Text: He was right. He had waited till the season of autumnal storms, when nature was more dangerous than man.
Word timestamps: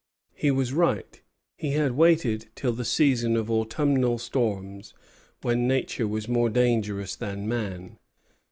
He 0.33 0.49
was 0.49 0.73
right. 0.73 1.21
He 1.55 1.73
had 1.73 1.91
waited 1.91 2.47
till 2.55 2.73
the 2.73 2.83
season 2.83 3.35
of 3.35 3.51
autumnal 3.51 4.17
storms, 4.17 4.95
when 5.43 5.67
nature 5.67 6.07
was 6.07 6.27
more 6.27 6.49
dangerous 6.49 7.15
than 7.15 7.47
man. 7.47 7.99